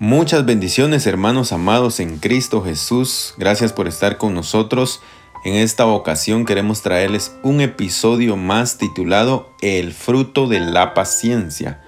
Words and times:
Muchas 0.00 0.44
bendiciones 0.44 1.06
hermanos 1.06 1.52
amados 1.52 2.00
en 2.00 2.18
Cristo 2.18 2.64
Jesús. 2.64 3.32
Gracias 3.38 3.72
por 3.72 3.86
estar 3.86 4.18
con 4.18 4.34
nosotros. 4.34 5.00
En 5.44 5.54
esta 5.54 5.86
ocasión 5.86 6.44
queremos 6.44 6.82
traerles 6.82 7.36
un 7.44 7.60
episodio 7.60 8.36
más 8.36 8.76
titulado 8.76 9.50
El 9.62 9.92
fruto 9.92 10.48
de 10.48 10.58
la 10.58 10.94
paciencia. 10.94 11.80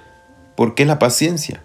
¿Por 0.56 0.76
qué 0.76 0.84
la 0.84 1.00
paciencia? 1.00 1.64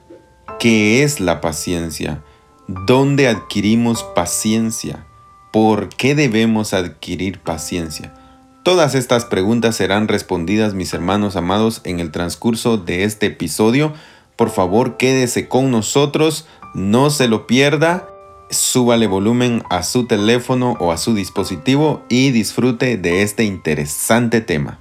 ¿Qué 0.59 1.03
es 1.03 1.19
la 1.19 1.41
paciencia? 1.41 2.23
¿Dónde 2.67 3.27
adquirimos 3.27 4.01
paciencia? 4.01 5.05
¿Por 5.53 5.89
qué 5.89 6.15
debemos 6.15 6.73
adquirir 6.73 7.39
paciencia? 7.39 8.15
Todas 8.63 8.95
estas 8.95 9.25
preguntas 9.25 9.75
serán 9.75 10.07
respondidas, 10.07 10.73
mis 10.73 10.91
hermanos 10.95 11.35
amados, 11.35 11.81
en 11.83 11.99
el 11.99 12.11
transcurso 12.11 12.77
de 12.77 13.03
este 13.03 13.27
episodio. 13.27 13.93
Por 14.41 14.49
favor, 14.49 14.97
quédese 14.97 15.47
con 15.47 15.69
nosotros, 15.69 16.47
no 16.73 17.11
se 17.11 17.27
lo 17.27 17.45
pierda, 17.45 18.09
súbale 18.49 19.05
volumen 19.05 19.61
a 19.69 19.83
su 19.83 20.07
teléfono 20.07 20.75
o 20.79 20.91
a 20.91 20.97
su 20.97 21.13
dispositivo 21.13 22.01
y 22.09 22.31
disfrute 22.31 22.97
de 22.97 23.21
este 23.21 23.43
interesante 23.43 24.41
tema. 24.41 24.79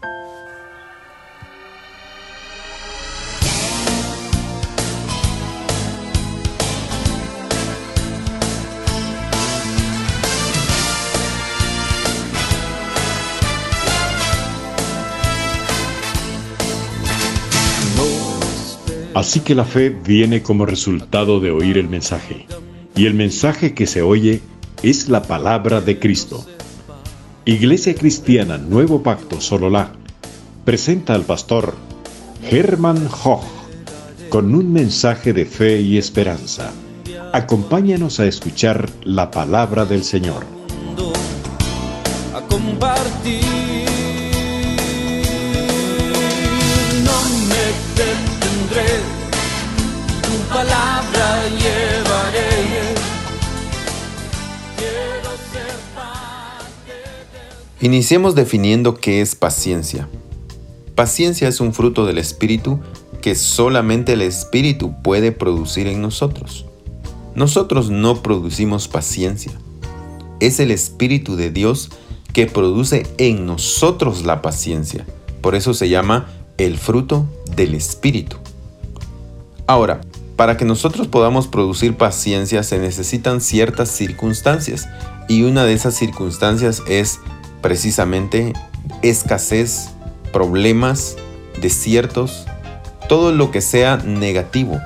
Así 19.21 19.41
que 19.41 19.55
la 19.55 19.67
fe 19.67 19.91
viene 19.91 20.41
como 20.41 20.65
resultado 20.65 21.41
de 21.41 21.51
oír 21.51 21.77
el 21.77 21.91
mensaje, 21.91 22.47
y 22.97 23.05
el 23.05 23.13
mensaje 23.13 23.75
que 23.75 23.87
se 23.87 24.01
oye 24.01 24.41
es 24.83 25.11
la 25.11 25.21
palabra 25.21 25.83
de 25.83 25.99
Cristo. 25.99 26.47
Iglesia 27.45 27.95
Cristiana 27.95 28.57
Nuevo 28.57 29.03
Pacto 29.03 29.39
Sololá 29.43 29.93
presenta 30.65 31.13
al 31.13 31.25
pastor 31.25 31.75
Hermann 32.51 33.11
Hoch 33.23 33.45
con 34.31 34.55
un 34.55 34.73
mensaje 34.73 35.35
de 35.35 35.45
fe 35.45 35.83
y 35.83 35.99
esperanza. 35.99 36.73
Acompáñanos 37.35 38.21
a 38.21 38.27
escuchar 38.27 38.89
la 39.05 39.31
palabra 39.31 39.85
del 39.85 40.03
Señor. 40.03 40.47
A 42.35 42.41
compartir 42.49 43.60
Iniciemos 57.83 58.35
definiendo 58.35 58.95
qué 58.95 59.23
es 59.23 59.35
paciencia. 59.35 60.07
Paciencia 60.95 61.49
es 61.49 61.61
un 61.61 61.73
fruto 61.73 62.05
del 62.05 62.19
Espíritu 62.19 62.79
que 63.23 63.35
solamente 63.35 64.13
el 64.13 64.21
Espíritu 64.21 64.93
puede 65.03 65.33
producir 65.33 65.87
en 65.87 66.03
nosotros. 66.03 66.67
Nosotros 67.35 67.89
no 67.89 68.23
producimos 68.23 68.87
paciencia. 68.87 69.53
Es 70.41 70.61
el 70.61 70.73
Espíritu 70.73 71.37
de 71.37 71.51
Dios 71.51 71.89
que 72.35 72.45
produce 72.45 73.07
en 73.17 73.47
nosotros 73.47 74.27
la 74.27 74.43
paciencia. 74.43 75.07
Por 75.41 75.55
eso 75.55 75.73
se 75.73 75.89
llama 75.89 76.29
el 76.59 76.77
fruto 76.77 77.27
del 77.57 77.75
Espíritu. 77.75 78.37
Ahora, 79.67 80.03
para 80.37 80.59
que 80.59 80.67
nosotros 80.67 81.09
podamos 81.09 81.49
producir 81.49 81.97
paciencia 81.97 82.63
se 82.63 82.79
necesitan 82.79 83.41
ciertas 83.41 83.89
circunstancias 83.89 84.87
y 85.31 85.45
una 85.45 85.65
de 85.65 85.73
esas 85.73 85.95
circunstancias 85.95 86.83
es 86.87 87.21
precisamente 87.61 88.53
escasez, 89.03 89.91
problemas, 90.33 91.17
desiertos, 91.61 92.47
todo 93.09 93.33
lo 93.33 93.51
que 93.51 93.61
sea 93.61 93.97
negativo, 93.97 94.79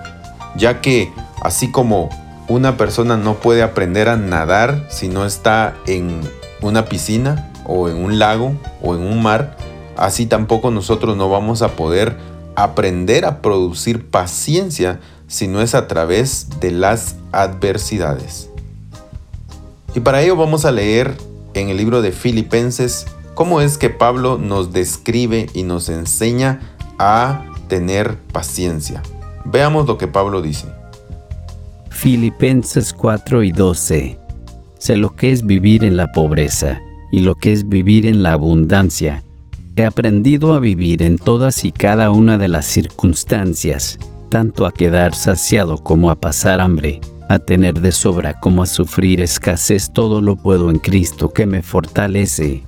ya 0.57 0.81
que 0.81 1.13
así 1.43 1.71
como 1.71 2.09
una 2.49 2.77
persona 2.77 3.17
no 3.17 3.35
puede 3.35 3.63
aprender 3.63 4.09
a 4.09 4.17
nadar 4.17 4.87
si 4.91 5.09
no 5.09 5.25
está 5.25 5.75
en 5.87 6.21
una 6.61 6.87
piscina 6.87 7.51
o 7.65 7.89
en 7.89 7.97
un 7.97 8.19
lago 8.19 8.55
o 8.83 8.95
en 8.95 9.03
un 9.03 9.23
mar, 9.23 9.57
así 9.97 10.27
tampoco 10.27 10.71
nosotros 10.71 11.17
no 11.17 11.29
vamos 11.29 11.63
a 11.63 11.69
poder 11.69 12.17
aprender 12.57 13.25
a 13.25 13.41
producir 13.43 14.07
paciencia 14.09 15.01
si 15.27 15.49
no 15.49 15.61
es 15.61 15.75
a 15.75 15.89
través 15.89 16.49
de 16.61 16.71
las 16.71 17.17
adversidades. 17.33 18.51
Y 19.95 20.01
para 20.01 20.23
ello 20.23 20.37
vamos 20.37 20.65
a 20.65 20.73
leer 20.73 21.17
en 21.55 21.69
el 21.69 21.77
libro 21.77 22.03
de 22.03 22.13
Filipenses 22.13 23.07
cómo 23.35 23.61
es 23.61 23.79
que 23.79 23.91
Pablo 23.91 24.39
nos 24.39 24.73
describe 24.73 25.47
y 25.55 25.63
nos 25.63 25.89
enseña 25.89 26.61
a 26.99 27.45
tener 27.69 28.19
paciencia. 28.33 29.03
Veamos 29.45 29.87
lo 29.87 29.99
que 29.99 30.09
Pablo 30.09 30.43
dice. 30.43 30.67
Filipenses 31.91 32.93
4 32.93 33.43
y 33.43 33.53
12. 33.53 34.19
Sé 34.79 34.97
lo 34.97 35.15
que 35.17 35.33
es 35.33 35.47
vivir 35.47 35.85
en 35.85 35.97
la 35.97 36.13
pobreza 36.13 36.81
y 37.11 37.21
lo 37.21 37.35
que 37.35 37.53
es 37.53 37.69
vivir 37.69 38.07
en 38.07 38.23
la 38.23 38.33
abundancia. 38.33 39.23
He 39.77 39.85
aprendido 39.85 40.55
a 40.55 40.61
vivir 40.61 41.03
en 41.03 41.19
todas 41.19 41.65
y 41.65 41.73
cada 41.73 42.11
una 42.11 42.39
de 42.39 42.49
las 42.49 42.67
circunstancias 42.67 43.99
tanto 44.35 44.67
a 44.67 44.73
quedar 44.73 45.15
saciado 45.15 45.79
como 45.79 46.11
a 46.11 46.17
pasar 46.17 46.61
hambre, 46.61 47.01
a 47.29 47.39
tener 47.39 47.81
de 47.81 47.93
sobra 47.93 48.39
como 48.41 48.63
a 48.63 48.67
sufrir 48.67 49.21
escasez, 49.21 49.93
todo 49.93 50.21
lo 50.21 50.37
puedo 50.37 50.71
en 50.71 50.79
Cristo 50.79 51.31
que 51.31 51.47
me 51.47 51.63
fortalece. 51.63 52.65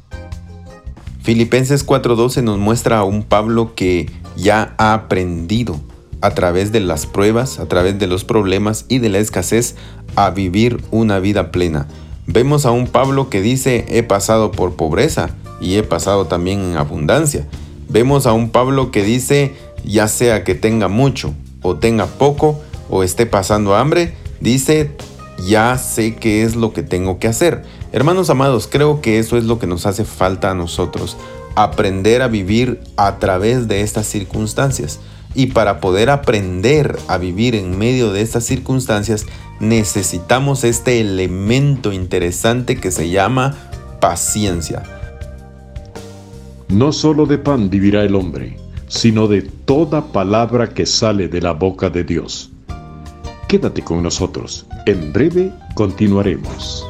Filipenses 1.22 1.84
4:12 1.84 2.42
nos 2.42 2.58
muestra 2.58 2.98
a 2.98 3.04
un 3.04 3.22
Pablo 3.22 3.74
que 3.74 4.10
ya 4.36 4.74
ha 4.78 4.94
aprendido 4.94 5.80
a 6.20 6.30
través 6.30 6.72
de 6.72 6.80
las 6.80 7.06
pruebas, 7.06 7.58
a 7.58 7.66
través 7.66 7.98
de 7.98 8.06
los 8.06 8.24
problemas 8.24 8.84
y 8.88 8.98
de 8.98 9.08
la 9.08 9.18
escasez 9.18 9.76
a 10.14 10.30
vivir 10.30 10.82
una 10.90 11.18
vida 11.18 11.50
plena. 11.50 11.86
Vemos 12.26 12.66
a 12.66 12.70
un 12.70 12.86
Pablo 12.86 13.30
que 13.30 13.40
dice 13.40 13.86
he 13.88 14.02
pasado 14.02 14.52
por 14.52 14.74
pobreza 14.74 15.30
y 15.60 15.76
he 15.76 15.82
pasado 15.82 16.26
también 16.26 16.60
en 16.60 16.76
abundancia. 16.76 17.46
Vemos 17.88 18.26
a 18.26 18.32
un 18.32 18.50
Pablo 18.50 18.90
que 18.90 19.02
dice 19.02 19.54
ya 19.84 20.08
sea 20.08 20.42
que 20.44 20.54
tenga 20.54 20.88
mucho 20.88 21.34
o 21.62 21.76
tenga 21.76 22.06
poco 22.06 22.60
o 22.88 23.02
esté 23.02 23.26
pasando 23.26 23.74
hambre, 23.74 24.14
dice, 24.40 24.90
ya 25.46 25.78
sé 25.78 26.16
qué 26.16 26.42
es 26.42 26.56
lo 26.56 26.72
que 26.72 26.82
tengo 26.82 27.18
que 27.18 27.28
hacer. 27.28 27.62
Hermanos 27.92 28.30
amados, 28.30 28.68
creo 28.70 29.00
que 29.00 29.18
eso 29.18 29.36
es 29.36 29.44
lo 29.44 29.58
que 29.58 29.66
nos 29.66 29.86
hace 29.86 30.04
falta 30.04 30.50
a 30.50 30.54
nosotros, 30.54 31.16
aprender 31.54 32.22
a 32.22 32.28
vivir 32.28 32.80
a 32.96 33.18
través 33.18 33.68
de 33.68 33.82
estas 33.82 34.06
circunstancias. 34.06 35.00
Y 35.34 35.46
para 35.46 35.80
poder 35.80 36.08
aprender 36.10 36.98
a 37.08 37.18
vivir 37.18 37.54
en 37.54 37.76
medio 37.78 38.12
de 38.12 38.22
estas 38.22 38.44
circunstancias, 38.44 39.26
necesitamos 39.60 40.64
este 40.64 41.00
elemento 41.00 41.92
interesante 41.92 42.76
que 42.76 42.90
se 42.90 43.10
llama 43.10 43.56
paciencia. 44.00 44.82
No 46.68 46.92
solo 46.92 47.26
de 47.26 47.38
pan 47.38 47.70
vivirá 47.70 48.02
el 48.02 48.14
hombre 48.14 48.56
sino 48.88 49.26
de 49.26 49.42
toda 49.42 50.12
palabra 50.12 50.68
que 50.68 50.86
sale 50.86 51.28
de 51.28 51.40
la 51.40 51.52
boca 51.52 51.90
de 51.90 52.04
Dios. 52.04 52.52
Quédate 53.48 53.82
con 53.82 54.02
nosotros, 54.02 54.66
en 54.86 55.12
breve 55.12 55.52
continuaremos. 55.74 56.84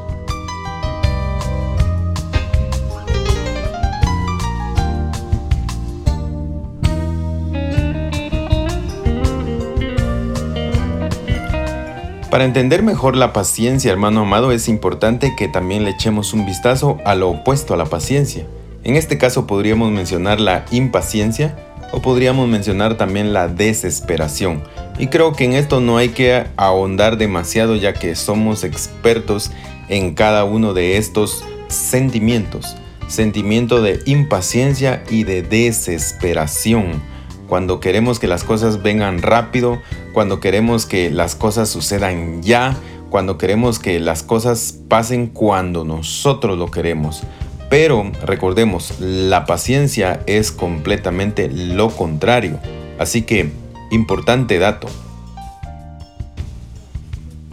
Para 12.31 12.45
entender 12.45 12.83
mejor 12.83 13.17
la 13.17 13.35
paciencia, 13.35 13.93
hermano 13.93 14.23
amado, 14.23 14.51
es 14.51 14.69
importante 14.69 15.35
que 15.37 15.49
también 15.49 15.85
le 15.85 15.91
echemos 15.91 16.33
un 16.33 16.47
vistazo 16.47 16.97
a 17.05 17.15
lo 17.15 17.29
opuesto 17.29 17.75
a 17.75 17.77
la 17.77 17.85
paciencia. 17.85 18.47
En 18.83 18.97
este 18.97 19.19
caso 19.19 19.47
podríamos 19.47 19.91
mencionar 19.91 20.41
la 20.41 20.65
impaciencia, 20.71 21.55
o 21.93 22.01
podríamos 22.01 22.49
mencionar 22.49 22.97
también 22.97 23.33
la 23.33 23.49
desesperación. 23.49 24.63
Y 24.99 25.09
creo 25.09 25.33
que 25.33 25.45
en 25.45 25.53
esto 25.53 25.81
no 25.81 25.99
hay 25.99 26.11
que 26.11 26.47
ahondar 26.57 27.19
demasiado 27.19 27.77
ya 27.77 27.93
que 27.93 28.15
somos 28.15 28.65
expertos 28.65 29.51
en 29.89 30.15
cada 30.15 30.45
uno 30.45 30.73
de 30.73 30.97
estos 30.97 31.45
sentimientos. 31.69 32.77
Sentimiento 33.07 33.83
de 33.83 34.01
impaciencia 34.07 35.05
y 35.11 35.25
de 35.25 35.43
desesperación. 35.43 37.03
Cuando 37.47 37.79
queremos 37.79 38.19
que 38.19 38.27
las 38.27 38.43
cosas 38.43 38.83
vengan 38.83 39.23
rápido, 39.23 39.81
cuando 40.13 40.41
queremos 40.41 40.87
que 40.87 41.11
las 41.11 41.37
cosas 41.37 41.69
sucedan 41.69 42.43
ya, 42.43 42.77
cuando 43.11 43.39
queremos 43.39 43.79
que 43.79 44.01
las 44.01 44.23
cosas 44.23 44.79
pasen 44.89 45.29
cuando 45.29 45.85
nosotros 45.85 46.59
lo 46.59 46.71
queremos. 46.71 47.23
Pero 47.69 48.11
recordemos, 48.25 48.95
la 48.99 49.45
paciencia 49.45 50.21
es 50.27 50.53
completamente 50.53 51.49
lo 51.49 51.91
contrario. 51.91 52.59
Así 52.99 53.23
que, 53.23 53.51
importante 53.91 54.59
dato. 54.59 54.89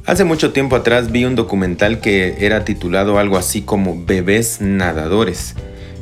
Hace 0.06 0.26
mucho 0.26 0.52
tiempo 0.52 0.76
atrás 0.76 1.12
vi 1.12 1.24
un 1.24 1.36
documental 1.36 2.02
que 2.02 2.46
era 2.46 2.66
titulado 2.66 3.20
algo 3.20 3.38
así 3.38 3.62
como 3.62 4.04
Bebés 4.06 4.60
Nadadores. 4.60 5.56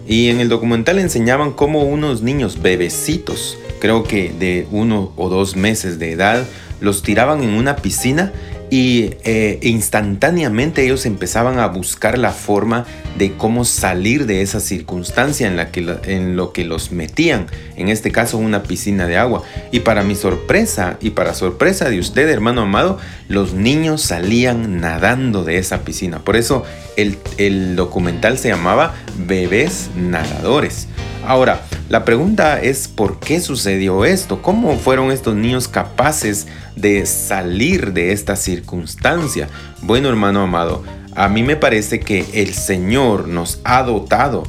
Y 0.08 0.30
en 0.30 0.40
el 0.40 0.50
documental 0.50 0.98
enseñaban 0.98 1.52
cómo 1.52 1.84
unos 1.84 2.24
niños 2.24 2.62
bebecitos, 2.62 3.60
creo 3.80 4.04
que 4.04 4.32
de 4.32 4.68
uno 4.72 5.14
o 5.18 5.30
dos 5.30 5.56
meses 5.56 6.00
de 6.00 6.14
edad, 6.14 6.48
los 6.80 7.04
tiraban 7.04 7.44
en 7.44 7.52
una 7.52 7.76
piscina 7.76 8.34
y 8.72 9.16
eh, 9.26 9.60
instantáneamente 9.64 10.84
ellos 10.84 11.06
empezaban 11.06 11.60
a 11.60 11.68
buscar 11.68 12.18
la 12.18 12.32
forma 12.32 12.86
de 13.18 13.34
cómo 13.34 13.66
salir 13.66 14.26
de 14.26 14.42
esa 14.42 14.62
circunstancia 14.62 15.46
en, 15.46 15.58
la 15.58 15.72
que, 15.72 15.98
en 16.06 16.38
lo 16.38 16.54
que 16.54 16.64
los 16.64 16.94
metían, 16.94 17.48
en 17.76 17.90
este 17.90 18.14
caso 18.14 18.38
una 18.38 18.64
piscina 18.64 19.08
de 19.08 19.18
agua. 19.18 19.44
Y 19.72 19.82
para 19.82 20.04
mi 20.04 20.16
sorpresa 20.16 20.98
y 21.02 21.10
para 21.10 21.34
sorpresa 21.34 21.90
de 21.90 22.00
usted, 22.00 22.30
hermano 22.30 22.62
amado, 22.62 22.98
los 23.28 23.54
niños 23.54 24.04
salían 24.04 24.80
nadando 24.80 25.44
de 25.44 25.58
esa 25.58 25.82
piscina. 25.82 26.20
Por 26.20 26.38
eso 26.38 26.64
el, 26.96 27.18
el 27.38 27.76
documental 27.76 28.38
se 28.38 28.48
llamaba 28.48 28.96
Bebés 29.28 29.90
Nadadores. 29.98 30.88
Ahora, 31.26 31.62
la 31.90 32.04
pregunta 32.04 32.60
es 32.60 32.88
¿por 32.88 33.20
qué 33.20 33.40
sucedió 33.42 34.06
esto? 34.06 34.42
¿Cómo 34.42 34.78
fueron 34.78 35.12
estos 35.12 35.36
niños 35.36 35.68
capaces 35.68 36.48
de 36.76 37.06
salir 37.06 37.94
de 37.94 38.12
esta 38.12 38.36
circunstancia? 38.36 39.48
Bueno, 39.82 40.10
hermano 40.10 40.42
amado, 40.42 40.84
a 41.16 41.28
mí 41.30 41.44
me 41.44 41.56
parece 41.56 42.00
que 42.00 42.26
el 42.34 42.54
Señor 42.54 43.28
nos 43.28 43.60
ha 43.64 43.84
dotado 43.84 44.44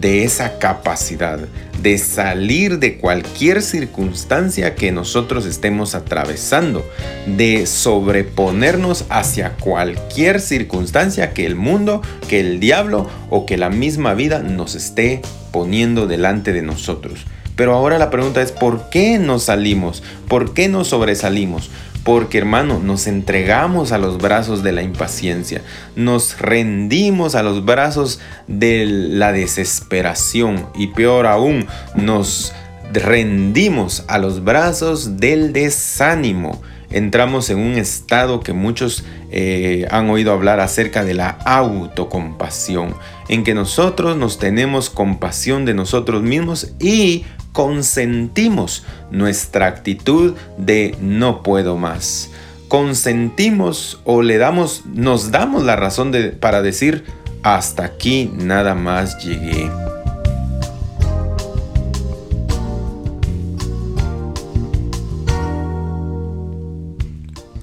de 0.00 0.24
esa 0.24 0.58
capacidad 0.58 1.40
de 1.82 1.98
salir 1.98 2.78
de 2.78 2.98
cualquier 2.98 3.62
circunstancia 3.62 4.74
que 4.74 4.92
nosotros 4.92 5.46
estemos 5.46 5.94
atravesando, 5.94 6.84
de 7.26 7.66
sobreponernos 7.66 9.04
hacia 9.10 9.52
cualquier 9.52 10.40
circunstancia 10.40 11.32
que 11.32 11.46
el 11.46 11.54
mundo, 11.54 12.02
que 12.28 12.40
el 12.40 12.60
diablo 12.60 13.08
o 13.30 13.46
que 13.46 13.56
la 13.56 13.70
misma 13.70 14.14
vida 14.14 14.40
nos 14.40 14.74
esté 14.74 15.22
poniendo 15.52 16.06
delante 16.06 16.52
de 16.52 16.62
nosotros. 16.62 17.26
Pero 17.54 17.74
ahora 17.74 17.98
la 17.98 18.10
pregunta 18.10 18.40
es, 18.40 18.52
¿por 18.52 18.88
qué 18.90 19.18
nos 19.18 19.44
salimos? 19.44 20.02
¿Por 20.28 20.54
qué 20.54 20.68
nos 20.68 20.88
sobresalimos? 20.88 21.70
Porque 22.08 22.38
hermano, 22.38 22.78
nos 22.78 23.06
entregamos 23.06 23.92
a 23.92 23.98
los 23.98 24.16
brazos 24.16 24.62
de 24.62 24.72
la 24.72 24.80
impaciencia, 24.80 25.60
nos 25.94 26.40
rendimos 26.40 27.34
a 27.34 27.42
los 27.42 27.66
brazos 27.66 28.18
de 28.46 28.86
la 28.86 29.30
desesperación 29.30 30.70
y 30.74 30.86
peor 30.86 31.26
aún, 31.26 31.66
nos 31.94 32.54
rendimos 32.94 34.04
a 34.08 34.16
los 34.16 34.42
brazos 34.42 35.18
del 35.18 35.52
desánimo. 35.52 36.62
Entramos 36.90 37.50
en 37.50 37.58
un 37.58 37.76
estado 37.76 38.40
que 38.40 38.54
muchos 38.54 39.04
eh, 39.30 39.86
han 39.90 40.08
oído 40.08 40.32
hablar 40.32 40.60
acerca 40.60 41.04
de 41.04 41.12
la 41.12 41.28
autocompasión, 41.44 42.94
en 43.28 43.44
que 43.44 43.52
nosotros 43.52 44.16
nos 44.16 44.38
tenemos 44.38 44.88
compasión 44.88 45.66
de 45.66 45.74
nosotros 45.74 46.22
mismos 46.22 46.72
y 46.80 47.26
consentimos 47.58 48.84
nuestra 49.10 49.66
actitud 49.66 50.36
de 50.58 50.96
no 51.00 51.42
puedo 51.42 51.76
más. 51.76 52.30
Consentimos 52.68 54.00
o 54.04 54.22
le 54.22 54.38
damos, 54.38 54.84
nos 54.86 55.32
damos 55.32 55.64
la 55.64 55.74
razón 55.74 56.12
de, 56.12 56.28
para 56.28 56.62
decir 56.62 57.02
hasta 57.42 57.82
aquí 57.82 58.30
nada 58.32 58.76
más 58.76 59.24
llegué. 59.24 59.68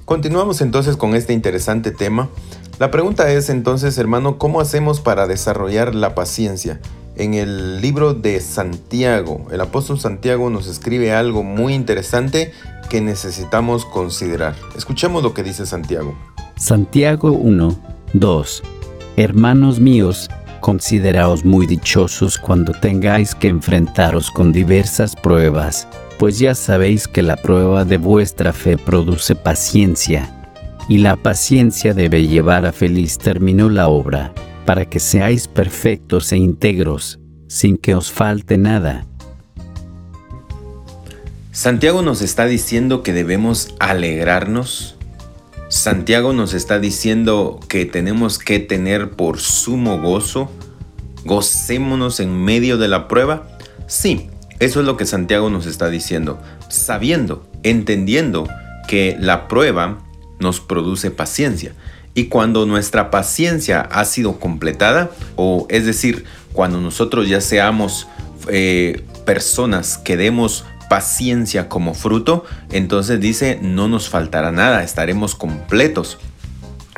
Continuamos 0.04 0.60
entonces 0.60 0.98
con 0.98 1.14
este 1.14 1.32
interesante 1.32 1.90
tema. 1.90 2.28
La 2.78 2.90
pregunta 2.90 3.32
es 3.32 3.48
entonces, 3.48 3.96
hermano, 3.96 4.36
¿cómo 4.36 4.60
hacemos 4.60 5.00
para 5.00 5.26
desarrollar 5.26 5.94
la 5.94 6.14
paciencia? 6.14 6.80
En 7.16 7.34
el 7.34 7.80
libro 7.80 8.14
de 8.14 8.40
Santiago, 8.40 9.46
el 9.50 9.60
apóstol 9.60 9.98
Santiago 9.98 10.50
nos 10.50 10.66
escribe 10.66 11.12
algo 11.12 11.42
muy 11.42 11.74
interesante 11.74 12.52
que 12.90 13.00
necesitamos 13.00 13.84
considerar. 13.84 14.54
Escuchemos 14.76 15.22
lo 15.22 15.34
que 15.34 15.42
dice 15.42 15.66
Santiago. 15.66 16.14
Santiago 16.56 17.32
1, 17.32 17.76
2. 18.12 18.62
Hermanos 19.16 19.80
míos, 19.80 20.28
consideraos 20.60 21.44
muy 21.44 21.66
dichosos 21.66 22.38
cuando 22.38 22.72
tengáis 22.72 23.34
que 23.34 23.48
enfrentaros 23.48 24.30
con 24.30 24.52
diversas 24.52 25.16
pruebas 25.16 25.88
pues 26.18 26.38
ya 26.38 26.54
sabéis 26.54 27.08
que 27.08 27.22
la 27.22 27.36
prueba 27.36 27.84
de 27.84 27.98
vuestra 27.98 28.52
fe 28.52 28.78
produce 28.78 29.34
paciencia, 29.34 30.30
y 30.88 30.98
la 30.98 31.16
paciencia 31.16 31.94
debe 31.94 32.26
llevar 32.26 32.64
a 32.64 32.72
feliz 32.72 33.18
término 33.18 33.68
la 33.68 33.88
obra, 33.88 34.32
para 34.66 34.84
que 34.84 35.00
seáis 35.00 35.48
perfectos 35.48 36.32
e 36.32 36.36
íntegros, 36.36 37.18
sin 37.48 37.78
que 37.78 37.94
os 37.94 38.10
falte 38.10 38.58
nada. 38.58 39.06
Santiago 41.52 42.02
nos 42.02 42.20
está 42.20 42.44
diciendo 42.44 43.02
que 43.02 43.14
debemos 43.14 43.74
alegrarnos. 43.78 44.96
Santiago 45.68 46.34
nos 46.34 46.52
está 46.52 46.78
diciendo 46.78 47.60
que 47.68 47.86
tenemos 47.86 48.38
que 48.38 48.58
tener 48.58 49.12
por 49.12 49.38
sumo 49.38 49.98
gozo. 50.02 50.50
Gocémonos 51.24 52.20
en 52.20 52.44
medio 52.44 52.76
de 52.76 52.88
la 52.88 53.08
prueba. 53.08 53.56
Sí, 53.86 54.28
eso 54.58 54.80
es 54.80 54.86
lo 54.86 54.96
que 54.96 55.06
Santiago 55.06 55.48
nos 55.48 55.66
está 55.66 55.88
diciendo, 55.88 56.38
sabiendo, 56.68 57.48
entendiendo 57.62 58.48
que 58.88 59.16
la 59.18 59.48
prueba 59.48 59.98
nos 60.38 60.60
produce 60.60 61.10
paciencia. 61.10 61.72
Y 62.16 62.28
cuando 62.28 62.64
nuestra 62.64 63.10
paciencia 63.10 63.82
ha 63.82 64.06
sido 64.06 64.40
completada, 64.40 65.10
o 65.36 65.66
es 65.68 65.84
decir, 65.84 66.24
cuando 66.54 66.80
nosotros 66.80 67.28
ya 67.28 67.42
seamos 67.42 68.08
eh, 68.48 69.04
personas 69.26 69.98
que 69.98 70.16
demos 70.16 70.64
paciencia 70.88 71.68
como 71.68 71.92
fruto, 71.92 72.46
entonces 72.72 73.20
dice, 73.20 73.58
no 73.60 73.86
nos 73.86 74.08
faltará 74.08 74.50
nada, 74.50 74.82
estaremos 74.82 75.34
completos. 75.34 76.16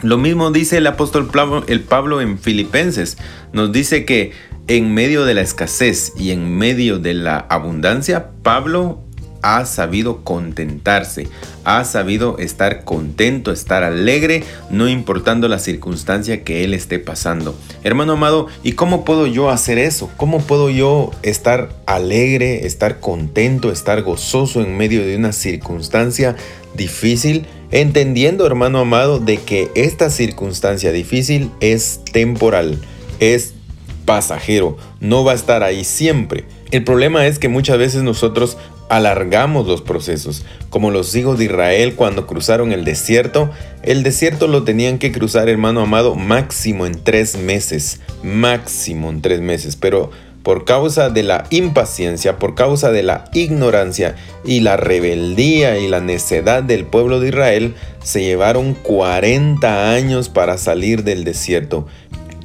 Lo 0.03 0.19
mismo 0.19 0.53
dice 0.53 0.77
el 0.77 0.87
apóstol 0.87 1.29
el 1.67 1.81
Pablo 1.81 2.21
en 2.21 2.39
Filipenses. 2.39 3.19
Nos 3.53 3.73
dice 3.73 4.05
que 4.05 4.31
en 4.69 4.95
medio 4.95 5.25
de 5.25 5.35
la 5.35 5.41
escasez 5.41 6.13
y 6.17 6.31
en 6.31 6.57
medio 6.57 7.01
de 7.01 7.15
la 7.15 7.39
abundancia, 7.39 8.31
Pablo 8.45 9.08
ha 9.43 9.65
sabido 9.67 10.25
contentarse, 10.25 11.29
ha 11.65 11.85
sabido 11.85 12.39
estar 12.39 12.85
contento, 12.85 13.53
estar 13.53 13.83
alegre, 13.85 14.45
no 14.71 14.89
importando 14.89 15.49
la 15.49 15.59
circunstancia 15.59 16.45
que 16.45 16.65
él 16.65 16.75
esté 16.75 16.99
pasando. 16.99 17.55
Hermano 17.85 18.15
amado, 18.15 18.49
¿y 18.63 18.73
cómo 18.73 19.05
puedo 19.05 19.27
yo 19.27 19.51
hacer 19.51 19.79
eso? 19.79 20.11
¿Cómo 20.17 20.41
puedo 20.41 20.71
yo 20.71 21.11
estar 21.23 21.71
alegre, 21.87 22.67
estar 22.67 23.01
contento, 23.01 23.71
estar 23.71 24.03
gozoso 24.03 24.61
en 24.63 24.77
medio 24.77 25.05
de 25.05 25.17
una 25.17 25.33
circunstancia 25.33 26.37
difícil? 26.75 27.47
Entendiendo, 27.71 28.47
hermano 28.47 28.79
amado, 28.79 29.19
de 29.19 29.37
que 29.37 29.71
esta 29.75 30.11
circunstancia 30.11 30.91
difícil 30.91 31.51
es 31.61 32.01
temporal, 32.13 32.79
es 33.21 33.55
pasajero, 34.07 34.79
no 35.01 35.23
va 35.23 35.33
a 35.33 35.35
estar 35.35 35.63
ahí 35.63 35.85
siempre. 35.85 36.45
El 36.71 36.83
problema 36.83 37.27
es 37.27 37.39
que 37.39 37.49
muchas 37.49 37.77
veces 37.77 38.03
nosotros 38.03 38.57
alargamos 38.89 39.67
los 39.67 39.83
procesos, 39.83 40.45
como 40.71 40.91
los 40.91 41.15
hijos 41.15 41.39
de 41.39 41.47
Israel 41.47 41.95
cuando 41.95 42.27
cruzaron 42.27 42.73
el 42.73 42.85
desierto. 42.85 43.51
El 43.83 44.03
desierto 44.03 44.47
lo 44.47 44.65
tenían 44.65 44.99
que 44.99 45.13
cruzar, 45.13 45.49
hermano 45.49 45.81
amado, 45.81 46.15
máximo 46.15 46.87
en 46.87 47.03
tres 47.03 47.37
meses, 47.37 48.01
máximo 48.23 49.11
en 49.11 49.23
tres 49.23 49.41
meses, 49.41 49.77
pero 49.77 50.11
por 50.43 50.65
causa 50.65 51.11
de 51.11 51.23
la 51.23 51.45
impaciencia, 51.51 52.39
por 52.39 52.55
causa 52.55 52.91
de 52.91 53.03
la 53.03 53.25
ignorancia 53.35 54.17
y 54.45 54.61
la 54.61 54.77
rebeldía 54.77 55.79
y 55.79 55.89
la 55.89 56.01
necedad 56.01 56.63
del 56.63 56.87
pueblo 56.87 57.21
de 57.21 57.29
Israel, 57.29 57.75
se 58.03 58.23
llevaron 58.23 58.73
40 58.73 59.93
años 59.93 60.31
para 60.31 60.57
salir 60.57 61.05
del 61.05 61.25
desierto. 61.25 61.87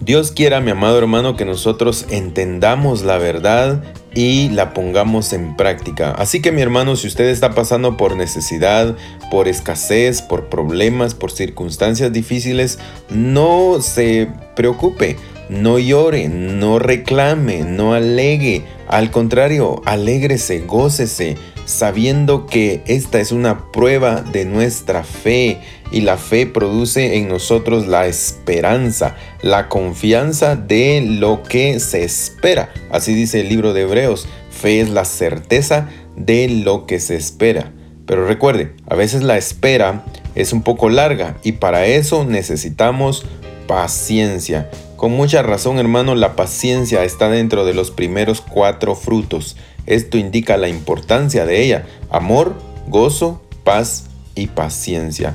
Dios 0.01 0.33
quiera, 0.33 0.59
mi 0.59 0.71
amado 0.71 0.97
hermano, 0.97 1.37
que 1.37 1.45
nosotros 1.45 2.05
entendamos 2.09 3.03
la 3.03 3.17
verdad 3.19 3.81
y 4.15 4.49
la 4.49 4.73
pongamos 4.73 5.33
en 5.33 5.55
práctica. 5.55 6.11
Así 6.11 6.41
que 6.41 6.51
mi 6.51 6.61
hermano, 6.61 6.95
si 6.95 7.07
usted 7.07 7.25
está 7.25 7.51
pasando 7.51 7.97
por 7.97 8.15
necesidad, 8.15 8.95
por 9.31 9.47
escasez, 9.47 10.21
por 10.21 10.49
problemas, 10.49 11.15
por 11.15 11.31
circunstancias 11.31 12.11
difíciles, 12.13 12.79
no 13.09 13.81
se 13.81 14.29
preocupe, 14.55 15.17
no 15.49 15.79
llore, 15.79 16.29
no 16.29 16.79
reclame, 16.79 17.63
no 17.63 17.93
alegue. 17.93 18.63
Al 18.87 19.11
contrario, 19.11 19.81
alégrese, 19.85 20.59
gócese, 20.59 21.37
sabiendo 21.73 22.45
que 22.45 22.83
esta 22.85 23.19
es 23.19 23.31
una 23.31 23.71
prueba 23.71 24.21
de 24.21 24.45
nuestra 24.45 25.03
fe 25.03 25.59
y 25.91 26.01
la 26.01 26.17
fe 26.17 26.45
produce 26.45 27.17
en 27.17 27.27
nosotros 27.27 27.87
la 27.87 28.07
esperanza, 28.07 29.15
la 29.41 29.69
confianza 29.69 30.55
de 30.55 31.01
lo 31.01 31.43
que 31.43 31.79
se 31.79 32.03
espera. 32.03 32.71
Así 32.91 33.13
dice 33.13 33.41
el 33.41 33.49
libro 33.49 33.73
de 33.73 33.81
Hebreos, 33.81 34.27
fe 34.51 34.81
es 34.81 34.89
la 34.89 35.03
certeza 35.03 35.89
de 36.15 36.47
lo 36.47 36.85
que 36.85 36.99
se 36.99 37.15
espera. 37.15 37.71
Pero 38.05 38.27
recuerde, 38.27 38.73
a 38.87 38.95
veces 38.95 39.23
la 39.23 39.37
espera 39.37 40.05
es 40.35 40.53
un 40.53 40.61
poco 40.61 40.89
larga 40.89 41.37
y 41.43 41.53
para 41.53 41.85
eso 41.85 42.23
necesitamos 42.25 43.25
paciencia. 43.67 44.69
Con 44.95 45.11
mucha 45.11 45.41
razón, 45.41 45.79
hermano, 45.79 46.15
la 46.15 46.35
paciencia 46.35 47.03
está 47.03 47.29
dentro 47.29 47.65
de 47.65 47.73
los 47.73 47.91
primeros 47.91 48.41
cuatro 48.41 48.95
frutos. 48.95 49.57
Esto 49.85 50.17
indica 50.17 50.57
la 50.57 50.69
importancia 50.69 51.45
de 51.45 51.63
ella. 51.63 51.85
Amor, 52.09 52.55
gozo, 52.87 53.41
paz 53.63 54.05
y 54.35 54.47
paciencia. 54.47 55.33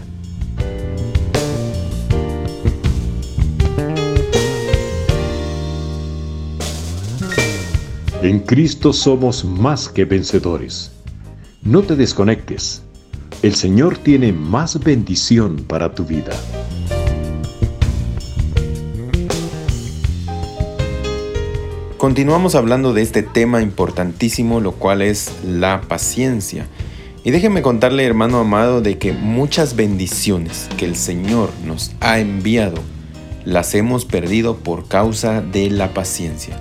En 8.23 8.41
Cristo 8.41 8.93
somos 8.93 9.45
más 9.45 9.89
que 9.89 10.05
vencedores. 10.05 10.91
No 11.63 11.83
te 11.83 11.95
desconectes. 11.95 12.83
El 13.43 13.55
Señor 13.55 13.97
tiene 13.99 14.33
más 14.33 14.83
bendición 14.83 15.59
para 15.69 15.95
tu 15.95 16.05
vida. 16.05 16.33
Continuamos 21.99 22.55
hablando 22.55 22.95
de 22.95 23.03
este 23.03 23.23
tema 23.23 23.61
importantísimo, 23.61 24.61
lo 24.61 24.73
cual 24.73 25.03
es 25.03 25.33
la 25.45 25.83
paciencia. 25.83 26.67
Y 27.25 27.31
déjeme 27.31 27.61
contarle, 27.61 28.07
hermano 28.07 28.39
amado, 28.39 28.81
de 28.81 28.97
que 28.97 29.13
muchas 29.13 29.77
bendiciones 29.77 30.69
que 30.79 30.87
el 30.87 30.97
Señor 30.97 31.51
nos 31.67 31.93
ha 32.01 32.19
enviado 32.19 32.83
las 33.45 33.75
hemos 33.75 34.05
perdido 34.05 34.57
por 34.57 34.89
causa 34.89 35.43
de 35.43 35.71
la 35.71 35.93
paciencia 35.93 36.57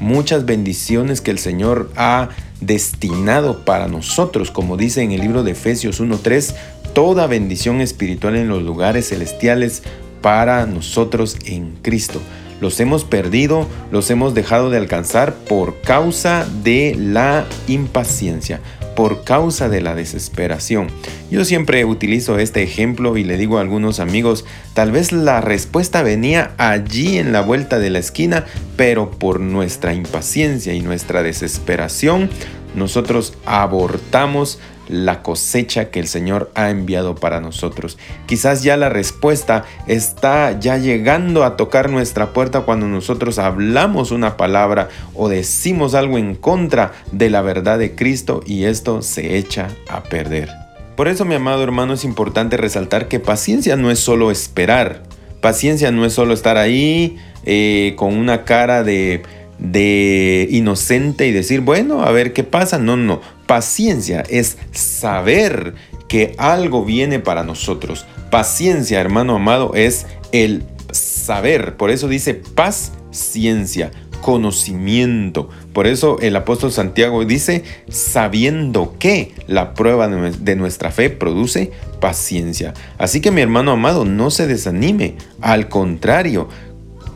muchas 0.00 0.44
bendiciones 0.44 1.20
que 1.20 1.30
el 1.30 1.38
Señor 1.38 1.90
ha 1.96 2.30
destinado 2.60 3.64
para 3.64 3.88
nosotros, 3.88 4.50
como 4.50 4.76
dice 4.76 5.02
en 5.02 5.12
el 5.12 5.20
libro 5.20 5.42
de 5.42 5.52
Efesios 5.52 6.00
1.3, 6.00 6.54
toda 6.94 7.26
bendición 7.26 7.80
espiritual 7.80 8.36
en 8.36 8.48
los 8.48 8.62
lugares 8.62 9.08
celestiales 9.08 9.82
para 10.22 10.66
nosotros 10.66 11.36
en 11.44 11.76
Cristo. 11.82 12.20
Los 12.60 12.80
hemos 12.80 13.04
perdido, 13.04 13.66
los 13.90 14.10
hemos 14.10 14.34
dejado 14.34 14.70
de 14.70 14.78
alcanzar 14.78 15.34
por 15.34 15.80
causa 15.80 16.46
de 16.62 16.96
la 16.98 17.46
impaciencia, 17.68 18.60
por 18.94 19.24
causa 19.24 19.68
de 19.68 19.82
la 19.82 19.94
desesperación. 19.94 20.88
Yo 21.30 21.44
siempre 21.44 21.84
utilizo 21.84 22.38
este 22.38 22.62
ejemplo 22.62 23.16
y 23.16 23.24
le 23.24 23.36
digo 23.36 23.58
a 23.58 23.60
algunos 23.60 24.00
amigos, 24.00 24.44
tal 24.72 24.90
vez 24.90 25.12
la 25.12 25.40
respuesta 25.40 26.02
venía 26.02 26.52
allí 26.56 27.18
en 27.18 27.32
la 27.32 27.42
vuelta 27.42 27.78
de 27.78 27.90
la 27.90 27.98
esquina, 27.98 28.46
pero 28.76 29.10
por 29.10 29.40
nuestra 29.40 29.92
impaciencia 29.92 30.72
y 30.72 30.80
nuestra 30.80 31.22
desesperación, 31.22 32.30
nosotros 32.74 33.34
abortamos 33.44 34.58
la 34.88 35.22
cosecha 35.22 35.90
que 35.90 36.00
el 36.00 36.08
Señor 36.08 36.50
ha 36.54 36.70
enviado 36.70 37.14
para 37.14 37.40
nosotros. 37.40 37.98
Quizás 38.26 38.62
ya 38.62 38.76
la 38.76 38.88
respuesta 38.88 39.64
está 39.86 40.58
ya 40.58 40.78
llegando 40.78 41.44
a 41.44 41.56
tocar 41.56 41.90
nuestra 41.90 42.32
puerta 42.32 42.62
cuando 42.62 42.86
nosotros 42.86 43.38
hablamos 43.38 44.10
una 44.10 44.36
palabra 44.36 44.88
o 45.14 45.28
decimos 45.28 45.94
algo 45.94 46.18
en 46.18 46.34
contra 46.34 46.92
de 47.12 47.30
la 47.30 47.42
verdad 47.42 47.78
de 47.78 47.94
Cristo 47.94 48.42
y 48.46 48.64
esto 48.64 49.02
se 49.02 49.36
echa 49.36 49.68
a 49.88 50.02
perder. 50.02 50.50
Por 50.96 51.08
eso, 51.08 51.24
mi 51.24 51.34
amado 51.34 51.62
hermano, 51.62 51.92
es 51.92 52.04
importante 52.04 52.56
resaltar 52.56 53.08
que 53.08 53.20
paciencia 53.20 53.76
no 53.76 53.90
es 53.90 53.98
solo 53.98 54.30
esperar. 54.30 55.02
Paciencia 55.42 55.90
no 55.90 56.06
es 56.06 56.14
solo 56.14 56.32
estar 56.32 56.56
ahí 56.56 57.18
eh, 57.44 57.94
con 57.96 58.16
una 58.16 58.44
cara 58.44 58.82
de 58.82 59.22
de 59.58 60.46
inocente 60.50 61.26
y 61.26 61.32
decir, 61.32 61.60
bueno, 61.60 62.02
a 62.02 62.12
ver 62.12 62.32
qué 62.32 62.44
pasa. 62.44 62.78
No, 62.78 62.96
no, 62.96 63.20
paciencia 63.46 64.22
es 64.28 64.58
saber 64.72 65.74
que 66.08 66.34
algo 66.38 66.84
viene 66.84 67.18
para 67.18 67.44
nosotros. 67.44 68.06
Paciencia, 68.30 69.00
hermano 69.00 69.36
amado, 69.36 69.72
es 69.74 70.06
el 70.32 70.64
saber. 70.90 71.76
Por 71.76 71.90
eso 71.90 72.08
dice 72.08 72.34
paciencia, 72.34 73.90
conocimiento. 74.20 75.48
Por 75.72 75.86
eso 75.86 76.18
el 76.20 76.36
apóstol 76.36 76.72
Santiago 76.72 77.24
dice, 77.24 77.64
sabiendo 77.88 78.96
que 78.98 79.34
la 79.46 79.74
prueba 79.74 80.08
de 80.08 80.56
nuestra 80.56 80.90
fe 80.90 81.10
produce 81.10 81.70
paciencia. 82.00 82.74
Así 82.98 83.20
que 83.20 83.30
mi 83.30 83.40
hermano 83.40 83.72
amado, 83.72 84.04
no 84.04 84.30
se 84.30 84.46
desanime. 84.46 85.16
Al 85.40 85.68
contrario, 85.68 86.48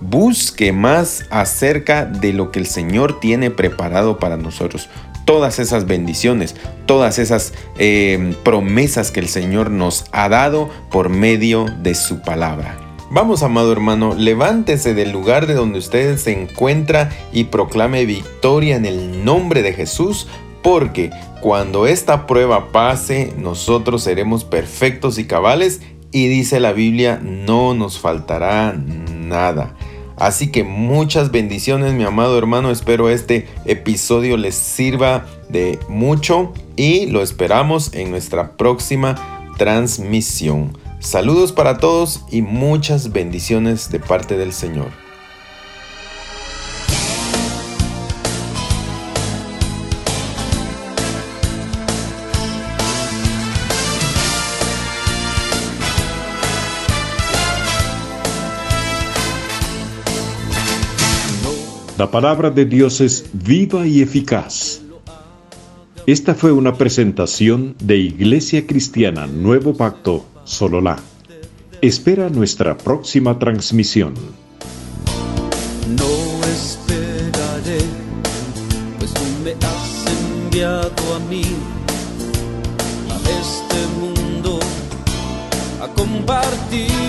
busque 0.01 0.73
más 0.73 1.25
acerca 1.31 2.07
de 2.07 2.33
lo 2.33 2.51
que 2.51 2.59
el 2.59 2.67
Señor 2.67 3.21
tiene 3.21 3.51
preparado 3.51 4.19
para 4.19 4.37
nosotros. 4.37 4.89
Todas 5.25 5.59
esas 5.59 5.87
bendiciones, 5.87 6.57
todas 6.87 7.19
esas 7.19 7.53
eh, 7.79 8.35
promesas 8.43 9.11
que 9.11 9.21
el 9.21 9.29
Señor 9.29 9.71
nos 9.71 10.05
ha 10.13 10.29
dado 10.29 10.71
por 10.91 11.09
medio 11.09 11.67
de 11.83 11.95
su 11.95 12.23
palabra. 12.23 12.77
Vamos, 13.13 13.43
amado 13.43 13.73
hermano, 13.73 14.15
levántese 14.15 14.95
del 14.95 15.11
lugar 15.11 15.49
de 15.49 15.55
donde 15.55 15.81
usted 15.81 16.17
se 16.17 16.31
encuentra 16.31 17.11
y 17.33 17.45
proclame 17.45 18.07
victoria 18.07 18.77
en 18.77 18.87
el 18.87 19.25
nombre 19.25 19.63
de 19.63 19.73
Jesús, 19.73 20.29
porque 20.63 21.11
cuando 21.41 21.89
esta 21.89 22.29
prueba 22.29 22.71
pase, 22.71 23.33
nosotros 23.37 24.05
seremos 24.05 24.45
perfectos 24.45 25.19
y 25.19 25.25
cabales 25.25 25.81
y 26.13 26.29
dice 26.29 26.61
la 26.61 26.73
Biblia, 26.73 27.21
no 27.21 27.75
nos 27.75 27.99
faltará 27.99 28.75
nada. 28.75 29.75
Así 30.21 30.53
que 30.53 30.65
muchas 30.65 31.31
bendiciones 31.31 31.95
mi 31.95 32.05
amado 32.05 32.37
hermano, 32.37 32.71
espero 32.71 33.09
este 33.09 33.49
episodio 33.65 34.37
les 34.37 34.55
sirva 34.55 35.25
de 35.49 35.79
mucho 35.89 36.53
y 36.77 37.07
lo 37.07 37.23
esperamos 37.23 37.95
en 37.95 38.11
nuestra 38.11 38.53
próxima 38.59 39.17
transmisión. 39.57 40.77
Saludos 40.99 41.53
para 41.53 41.79
todos 41.79 42.21
y 42.31 42.43
muchas 42.43 43.13
bendiciones 43.13 43.91
de 43.91 43.99
parte 43.99 44.37
del 44.37 44.53
Señor. 44.53 44.89
La 62.01 62.11
palabra 62.11 62.49
de 62.49 62.65
Dios 62.65 63.03
es 63.03 63.27
viva 63.31 63.87
y 63.87 64.01
eficaz. 64.01 64.81
Esta 66.07 66.35
fue 66.35 66.51
una 66.51 66.79
presentación 66.79 67.77
de 67.79 67.99
Iglesia 67.99 68.67
Cristiana 68.67 69.27
Nuevo 69.27 69.77
Pacto, 69.77 70.25
Sololá. 70.45 70.97
Espera 71.83 72.31
nuestra 72.31 72.79
próxima 72.79 73.39
transmisión. 73.39 74.15
No 75.95 76.41
esperaré, 76.47 77.81
pues 78.99 79.13
tú 79.13 79.21
me 79.45 79.53
has 79.53 80.07
enviado 80.47 81.15
a 81.17 81.19
mí, 81.29 81.43
a 83.11 83.17
este 83.41 83.87
mundo, 84.01 84.59
a 85.83 85.89
compartir. 85.89 87.00